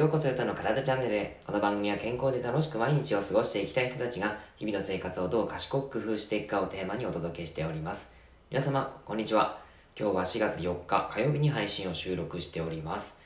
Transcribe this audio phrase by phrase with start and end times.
[0.00, 1.38] ようこそヨタの体チャンネルへ。
[1.44, 8.10] この番組は健康で楽しく毎日を過ごしていきたい人たちが、日々の生活をどう賢く工夫していくかをテーマにお届けしております。
[8.48, 9.60] 皆様、こんにちは。
[9.94, 13.18] 今日は4月4日火曜日に配信を収録しております。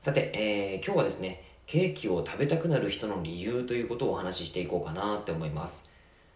[0.00, 5.92] さて、えー今日はですね、ケーキを食べたくなる人の理由ということをお話ししていこうかなって思います。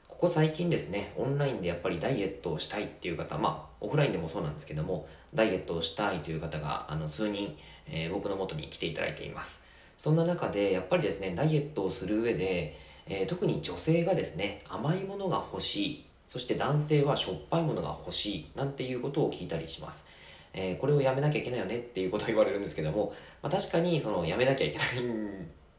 [0.06, 9.66] ここ最近ですね、オンラインでやっぱりダイエットをしたいっていう方、まあ、オフラインでもそうなんですけども、ダイエットをしたいという方が、あの、数人、えー僕の元に来ていただいています。
[9.98, 20.06] そんな中で、やっぱりですね、ダイエットをする上で、えー特に女性がですね、甘いものが欲しい、そして男性はしょっぱいものが欲しい、なんていうことを聞いたりします。
[20.54, 24.86] えーこれをやめなきゃいけないよねっていうことを言われるんですけども、まあ、確かにそのやめなきゃいけない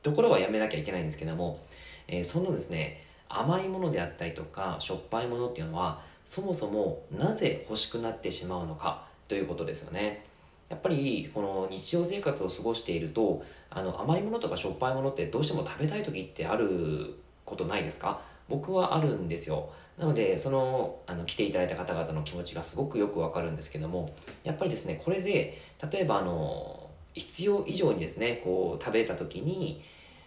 [0.04, 1.60] ところはやめなきゃいけないんですけども、
[2.08, 10.26] えーそのですね甘いものであったりとかしょっぱいものっていうのはそもそもなぜ欲しくなってしまうのかということですよね
[10.70, 18.22] やっぱりこの日常生活を過ごしているとあの甘いものとかしょっぱいものってどうしても食べたい時ってあることないですか？
[18.48, 19.70] 僕はあるんですよ。
[19.98, 29.82] なのでそのあの来ていただいた方々の気持ちがすごくよくわかるんですけどもやっぱりですねこれで例えばあの必要以上にですねこう食べた時に、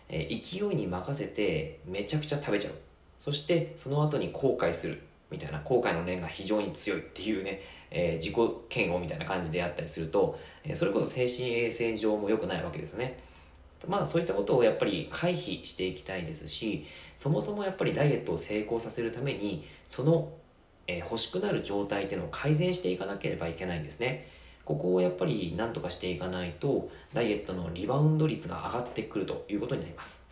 [0.09, 2.75] え勢いに任せてめちゃくちゃ食べちゃう。
[3.19, 5.01] そしてその後に後悔する。
[5.33, 8.35] みたいな後悔の念が非常に強いっていうね、えー自己
[8.71, 13.17] 嫌悪みたいな感じであったりすると、えそれこそ精神衛生上も良くないわけですね。
[13.89, 20.33] まあそういったことをやっぱり回避していきたいですしそもそもやっぱりダイエットを成功させるためにその、
[20.87, 24.29] えー欲しくなる状態っていうのを改善していかなければいけないんですね。
[24.65, 30.25] ここをやっぱり何とかしていかないとダイエットのリバウンド率が上がってくるということになります。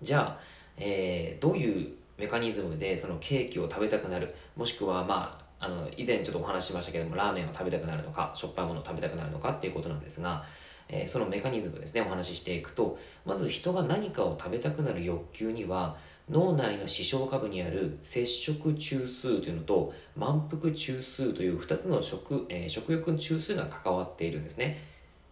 [0.00, 0.40] じゃあ、
[0.76, 4.34] えーどういうメカニズムでそのケーキを食べたくなる。
[4.56, 10.44] もしくはまああの以前ちょっとお話ししましたけどもラーメンを食べたくなるのかしょっぱいものを食べたくなるのかっていうことなんですが、
[10.88, 15.96] えーそのメカニズムですねお話ししていくとまず人が何かを食べたくなる欲求には
[16.30, 24.82] 脳内の視床下部にある摂食中枢というのと満腹中枢という2つの食,、えー食欲の中枢が関わっているんですね。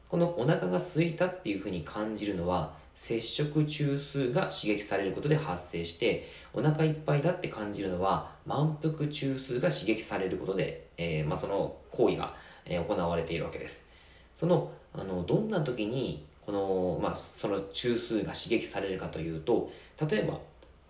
[0.08, 12.34] このお腹が空いたっていうふうに感じるのは摂食中枢が刺激されることで発生してお腹いっぱいだって感じるのは満腹中枢が刺激されることで、えーまあ、その行為が、
[12.64, 13.86] えー行われているわけです。
[14.34, 19.70] そのあのどんな時にこの、まあ、その中枢が刺激されるかというと
[20.10, 20.38] 例えば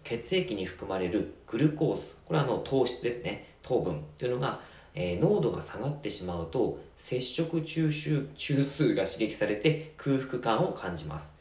[0.05, 3.49] 血液に含まれるグルコースこれはあの糖質ですね。
[3.63, 4.61] 糖分というのが、
[4.95, 11.36] えー濃度が下がってしまうと摂食中枢中枢が刺激されて空腹感を感じます。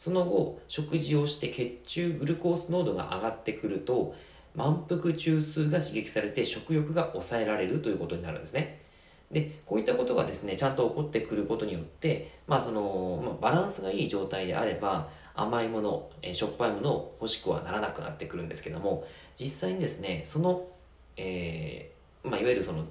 [0.00, 4.14] その後食事をして血中グルコース濃度が上がってくると
[4.54, 8.80] 満腹中枢が刺激されて食欲が抑えられるということになるんですね。
[9.30, 19.04] でこういったことがですねちゃんと起こってくることによって、まあそのまあ、バランスがいい状態であれば甘いもの、えしょっぱいものを欲しくはならなくなってくるんですけども
[19.38, 20.66] 実際にですねその、
[21.18, 22.86] えーまあ、いわゆるその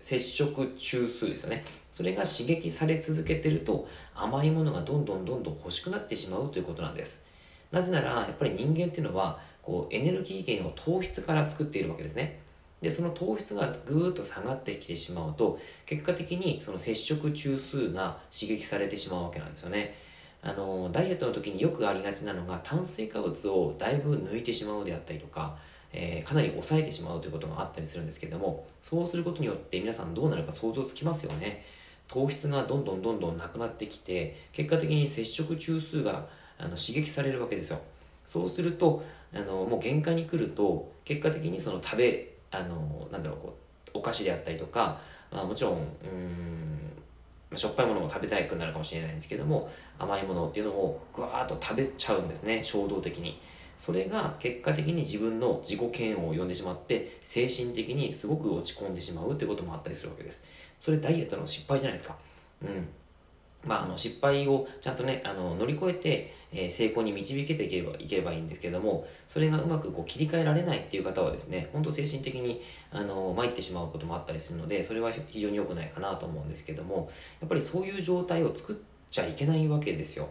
[0.00, 1.64] 摂食中枢ですよね。
[1.90, 7.26] それが刺激され続けてると甘いものがどんどんどんどん欲しくなってしまうということなんです。
[7.72, 12.38] なぜならやっぱり人間っていうのはこうエネルギー源を糖質から作っているわけですね。
[12.80, 19.94] でその糖質がぐーっと下がってきてしまうと結果的にその摂食中枢が刺激されてしまうわけなんですよね。
[20.42, 25.56] あのダイエットの時によくありがちなのが炭水化物をだいぶ抜いてしまうであったりとか、
[25.98, 31.64] えーかなり抑えてしまうということがあったりするんですけどもそうすることによって皆さんどうなるか想像つきますよね。
[32.08, 36.26] 糖質がどんどんどんどんなくなってきて結果的に摂食中枢が
[36.58, 37.80] あの刺激されるわけですよ。
[38.26, 39.02] そうすると
[39.34, 43.56] あのもう限界に来ると結果的にその食べあのなんだろうこ
[43.94, 44.98] うお菓子であったりとか、
[45.32, 45.76] まあ、もちろんう
[47.54, 53.40] んしょっぱいものも食べたいくなるかもしれないんですけども甘いものっていうのをぐわーっと食べちゃうんですね衝動的に。
[53.76, 60.44] それが結果的に自分の自己嫌悪を呼んでしまって精神的にすごく落ち込んでしまうってこともあったりするわけです。
[60.80, 62.16] それダイエットの失敗じゃないですか。
[62.62, 62.88] うん。
[63.66, 72.62] まあ、あの失敗をちゃんとねあの乗り越えて、えー成功に導けていけばいけばいいんですけどもそれがうまくこう切り替えられないっていう方はですね本当精神的に
[72.92, 78.76] あの参ってしまうこともあったりするのでそれは非常に良くないかなと思うんですけどもやっぱりそういう状態を作っ
[79.10, 80.28] ちゃいけないわけですよ。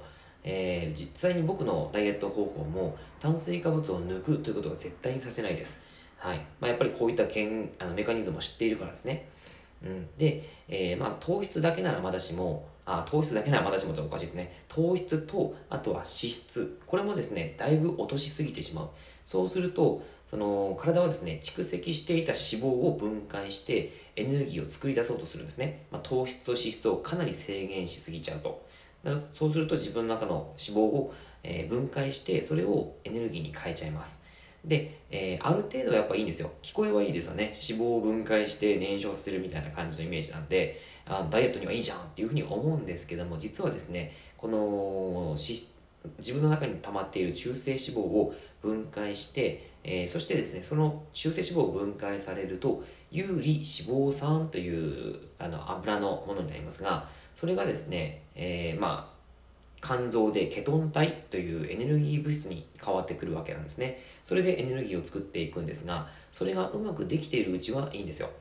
[0.48, 5.86] えー実際に僕のダイエット方法も炭水化物を抜くということは絶対にさせないです。
[6.18, 6.38] はい。
[6.60, 9.28] まあ、やっぱりこういったけんあのメカニズムを知っているからですね。
[9.84, 14.64] うん、で、えーまあ、糖質だけならまだしもあ糖質だけならまだしもっておかしいですね。
[14.68, 16.80] 糖質とあとは脂質。
[16.86, 18.90] これもですねだいぶ落としすぎてしまう。
[19.26, 28.64] そうするとその体はですね蓄積していた脂肪を分解してエネルギーを作り出そうとするんですね、まあ、糖質と脂質をかなり制限しすぎちゃうと。
[29.32, 31.14] そうすると自分の中の脂肪を、
[31.44, 34.24] え分解してそれをエネルギーに変えちゃいます。
[34.64, 36.52] で、えーある程度はやっぱいいんですよ。
[36.62, 37.46] 聞こえはいいですよね。
[37.46, 59.16] 脂肪を分解して燃焼させるみたいな感じのイメージなんであダイエットにはいいじゃんっていうふうに思うんですけども実はですねこの自分の中に溜まっている中性脂肪を分解して、えーそしてですねその中性脂肪を分解されると有利脂肪酸というあの油のものになりますがそれがですね、えーまあ
[59.82, 64.02] 肝臓でケトン体というエネルギー物質に変わってくるわけなんですね。
[64.24, 68.32] それでエネルギーを作っていくんですがそれがうまくできているうちはいいんですよ。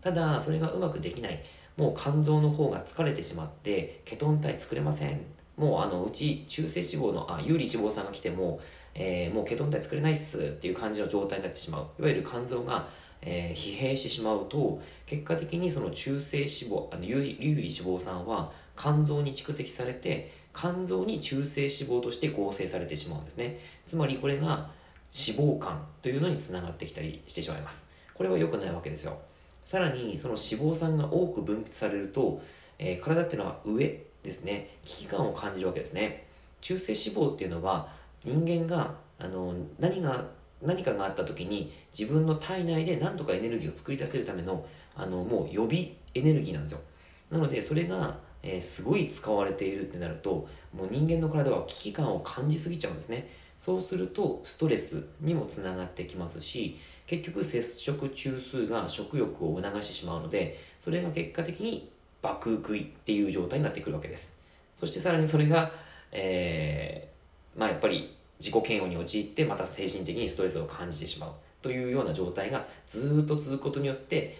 [0.00, 1.42] ただそれがうまくできない。
[1.76, 5.20] もう肝臓の方が疲れてしまってケトン体作れません。
[5.58, 8.60] もうあのうち中性脂肪のあ有利脂肪酸が来ても、
[8.94, 11.86] えーもうケトン体作れないっすっていう感じの状態になってしまう。
[11.98, 12.88] いわゆる肝臓が、
[13.24, 23.58] えー疲弊してしまうと結果的にその中性脂肪あの有利脂肪酸は肝臓に蓄積されて肝臓に中性脂肪として合成されてしまうんですね。
[23.86, 24.70] つまりこれが
[25.12, 25.72] 脂肪肝
[26.02, 27.90] というのにつながってきたりしてしまいます。
[28.14, 29.18] これは良くないわけですよ。
[29.64, 32.40] さらにその脂肪酸が多く分泌されると、
[32.78, 34.76] えー体っていうのは上ですね。
[34.84, 36.26] 危機感を感じるわけですね。
[36.60, 37.88] 中性脂肪っていうのは
[38.24, 40.24] 人間があの何が
[40.64, 44.64] 何かがあった時に自分の体内で何とかエネルギーを作り出せるための
[44.96, 46.80] あのもう予備エネルギーなんですよ。
[47.30, 53.28] なのでそれが、えーすごい使われているってなるともう人間の体は危機感を感じすぎちゃうんですね。
[53.56, 61.90] そうするとストレスにもつながってきますし結局摂食中枢が食欲を促してしまうのでそれが結果的に
[62.20, 64.40] 爆食いっていう状態になってくるわけです。
[64.76, 65.70] そしてさらにそれが、
[66.12, 71.32] えーまあやっぱり自己嫌悪に陥ってまた精神的にストレスを感じてしまう。
[71.62, 74.38] というような状態がずっと続くことによって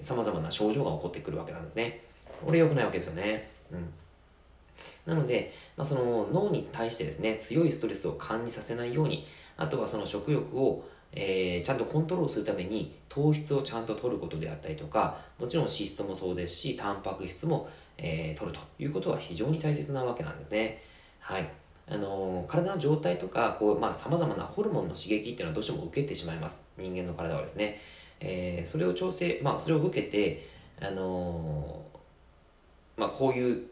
[0.00, 2.02] さまざまな症状が起こってくるわけなんですね。
[2.44, 3.50] これ良くないわけですよね。
[3.72, 3.92] うん。
[5.06, 9.26] なので、まあ、その脳に対してですね強いストレスを感じさせないように
[9.56, 20.82] あとはその食欲を、えーちゃんとコントロールするために糖質をちゃんと取ることであったりとかもちろん脂質もそうですしタンパク質も、えー取るということは非常に大切なわけなんですね。
[21.20, 21.50] はい。
[21.88, 26.64] あの体の状態とかこう、まあ、様々なホルモンの刺激っていうのはどうしても受けてしまいます。
[26.76, 27.80] 人間の体はですね、
[28.20, 30.48] えーそれを調整、まあ、それを受けて
[30.80, 31.82] あの
[32.96, 33.66] まあ、こういう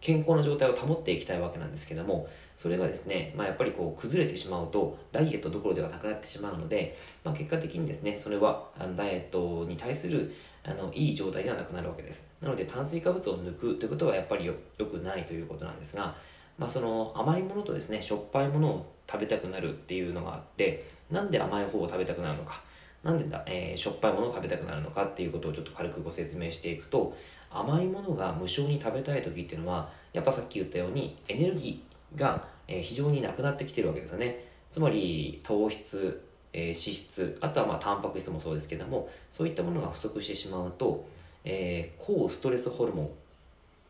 [0.00, 10.34] 健康な状態を保っていきたいわけなんですけどもそれがですね、まあ、やっぱりこう崩れてしまうとダイエットどころではなくなってしまうので、まあ、結果的にですねそれはあのダイエットに対する
[10.64, 12.32] あのいい状態ではなくなるわけです。
[12.40, 16.14] なので炭水化物を抜くということはやっぱりよよくないということなんですが、
[16.62, 22.62] まあ、その甘いものとですねしょっぱいものを食べたくなるっていうのがあってなんで甘い方を食べたくなるのか
[23.02, 27.16] なんでだ、えーしょっぱいものを食べたくなるのかっていうことをちょっと軽くご説明していくと
[27.50, 34.44] 甘いものが無償に食べたい時っていうのはやっぱさっき言ったようにエネルギーが、え非常になくなってきてるわけですよね。
[34.70, 36.22] つまり糖質、
[36.52, 41.04] え脂質あとはまあタンパク質もそうですけどもそういったものが不足してしまうと、
[41.44, 43.10] えー抗ストレスホルモン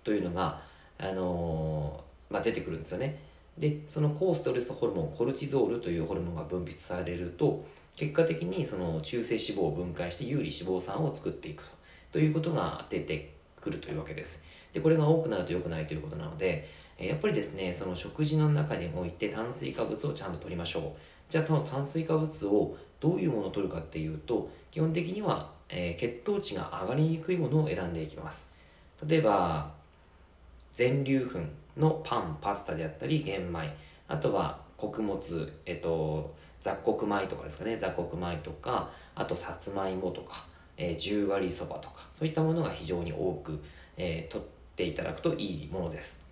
[0.05, 0.63] というのが、
[0.99, 2.03] あの
[2.33, 3.19] まあ、出てくるんですよね。
[3.59, 7.63] でその抗ストレスホルモンコルチゾールというホルモンが分泌されると
[7.97, 11.65] 結果的にその中性脂肪を分解して有利脂肪酸を作っていく
[12.11, 12.19] と。
[12.19, 14.45] いうことが出てくるというわけです。
[14.73, 16.69] でこれが多くなると良くないということなので
[16.99, 20.83] やっぱりですねその食事の中において炭水化物をちゃんと取りましょう。
[21.31, 28.51] じゃあその炭水化物をどういうものを取るかっていうと基本的には、えー血糖値が上がりにくいものを選んでいきます。
[29.07, 29.73] 例えば
[30.73, 31.39] 全粒粉。
[31.77, 33.75] のパンパスタであったり玄米。
[34.09, 37.77] あとは穀物えっと雑穀米とかですかね。
[37.77, 40.45] 雑穀米とかあとさつまいもとか、
[40.77, 42.07] えー、10割そばとか。
[42.13, 43.59] そういったものが非常に多く、
[43.97, 46.23] えー取っていただくといいものです。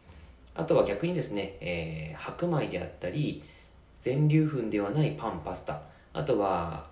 [0.54, 3.42] あとは逆にですね、えー白米であったり
[3.98, 5.80] 全粒粉ではないパンパスタ。
[6.12, 6.86] あとは、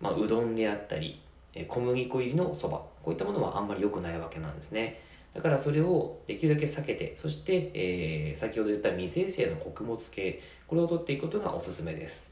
[0.00, 1.20] まあ、うどんであったり
[1.68, 2.78] 小麦粉入りのそば。
[3.02, 5.00] こういったものはあんまり良くないわけなんですね。
[5.38, 12.28] だからそれをできるだけ避けてそして、えー先ほど言った未生成の穀物系これを取っていくことがおすすめです。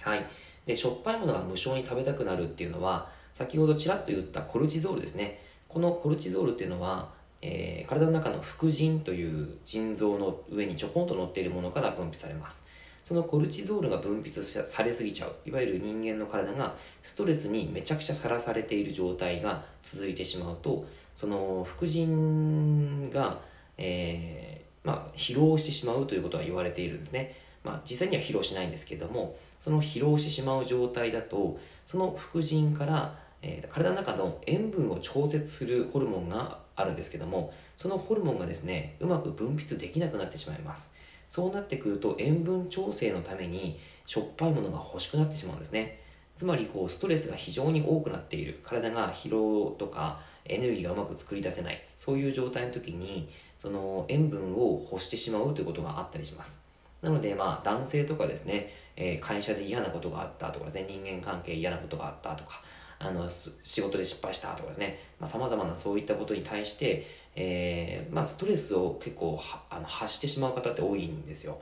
[0.00, 0.24] はい。
[0.64, 5.42] でしょっぱいものが無償に食べたくなるっていうのは先ほどちらっと言ったコルチゾールですね。
[5.66, 7.10] このコルチゾールっていうのは、
[7.42, 12.68] えー体の中の副腎という腎臓の上にちょこんと乗っているものから分泌されます。
[13.06, 20.84] そのコルチゾールが分泌されすぎちゃういわゆる人間の体がストレスにめちゃくちゃさらされている状態が続いてしまうと
[21.14, 23.38] その副腎が、
[23.78, 40.94] えーまあ、疲労してしまうということは言われているんですねまあ、実際には疲労しないんですけどもその疲労してしまう状態だとその副腎から、えー体の中の塩分を調節するホルモンが、あるんですけども、そのホルモンがですね、うまく分泌できなくなってしまいます。
[41.28, 46.00] そうなってくると塩分調整のためにしょっぱいものが欲しくなってしまうんですね。
[46.36, 48.60] つまりこうストレスが非常に多くなっている。
[48.62, 51.82] 体が疲労とかエネルギーがうまく作り出せない。
[51.96, 53.28] そういう状態の時に
[53.58, 56.60] その塩分を欲してしまうということがあったりします。
[57.02, 62.62] なのでまあ男性とかですね、えー、会社で嫌なことがあったとかですね人間関係嫌なことがあったとか
[62.98, 63.28] あの
[63.62, 71.58] 仕事で失敗したとかですねさまざ、まなそういったことに対して、えーまあ、ストレスを結構あの発してしまう方って多いんですよ。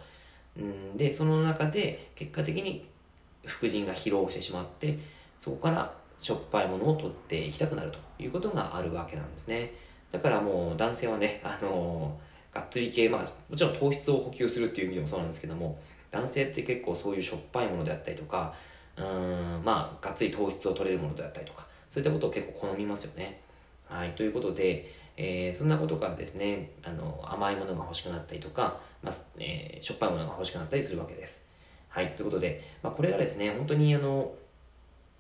[0.57, 2.87] うんでその中で結果的に
[3.45, 4.99] 副腎が疲労してしまって
[5.41, 9.73] そこからしょっぱいものを取っていきたくなるということがあるわけなんですね
[10.12, 12.17] だからもう男性はねあの
[12.53, 15.79] がっつり系まあもちろん糖質を補給するっていう意味でもそうなんですけども
[16.12, 18.55] 男性って結構そういうしょっぱいものであったりとか
[18.97, 23.41] うんまあがっつり糖質を取れるものであったりとかそういったことを結構好みますよね。
[23.87, 31.55] はいということでえー、そんなことからですねあの甘いものが欲しくなったりとか、まあえー、しょっぱいものが欲しくなったりするわけです。
[31.95, 34.33] はい、ということで、まあ、これがですね、本当にあの、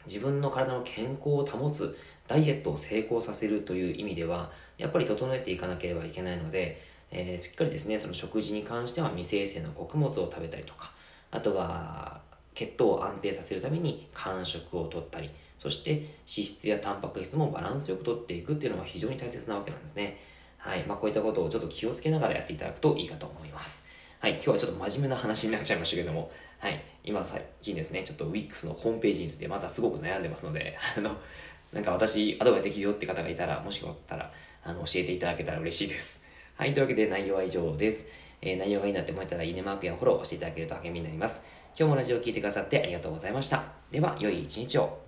[0.06, 10.90] 自分の体の健康を保つ、ダイエットを成功させるという意味では、やっぱり整えていかなければいけないので、えー、しっかりですね、その食事に関しては未生成の穀物を食べたりとか、
[11.30, 12.20] あとは、
[12.54, 20.18] 血糖を安定させるために間食をとったり、そして脂質やタンパク質もバランスよくとっていくっていうのは非常に大切なわけなんですね。
[20.58, 20.84] はい。
[20.84, 23.86] まあ、こういったことをちょっと気をつけながらやっていただくといいかと思います。
[24.20, 24.34] はい。
[24.34, 31.14] 今日はちょっと真面目な話になっちゃいましたけども、はい、今最近ですね、ちょっと Wix のホームページについてまたすごく悩んでますので、 あの、
[31.72, 34.32] なんか私、アドバイスできるよって方がいたら、もしよかったら、
[34.62, 36.24] あの、教えていただけたら嬉しいです。
[36.56, 38.06] はい、というわけで内容は以上です。
[38.40, 41.44] えー、内容がいいなって思えたら、いいねマークやフォローしていただけると励みになります。
[41.76, 43.64] 今日もラジオを聴いてくださってありがとうございました。
[43.90, 45.03] では、良い一日を。